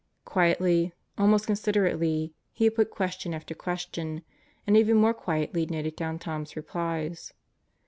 Quietly, 0.25 0.93
almost 1.15 1.45
considerately, 1.45 2.33
he 2.53 2.63
had 2.63 2.73
put 2.73 2.89
question 2.89 3.35
after 3.35 3.53
question; 3.53 4.23
and 4.65 4.75
even 4.75 4.97
more 4.97 5.13
quietly 5.13 5.67
noted 5.67 5.95
down 5.95 6.17
Tom's 6.17 6.55
replies. 6.55 7.33